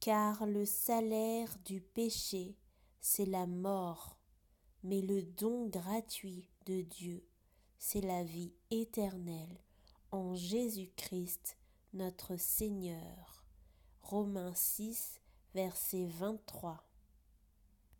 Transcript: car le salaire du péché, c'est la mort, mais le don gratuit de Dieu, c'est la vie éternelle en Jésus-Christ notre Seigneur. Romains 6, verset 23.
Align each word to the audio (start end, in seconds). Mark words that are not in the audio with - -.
car 0.00 0.46
le 0.46 0.64
salaire 0.64 1.54
du 1.64 1.80
péché, 1.80 2.56
c'est 3.00 3.26
la 3.26 3.46
mort, 3.46 4.18
mais 4.82 5.02
le 5.02 5.22
don 5.22 5.68
gratuit 5.68 6.48
de 6.66 6.80
Dieu, 6.80 7.26
c'est 7.78 8.00
la 8.00 8.24
vie 8.24 8.54
éternelle 8.70 9.60
en 10.10 10.34
Jésus-Christ 10.34 11.56
notre 11.92 12.36
Seigneur. 12.36 13.44
Romains 14.00 14.54
6, 14.54 15.20
verset 15.54 16.06
23. 16.06 16.89